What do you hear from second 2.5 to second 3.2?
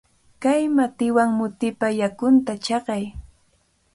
chaqay.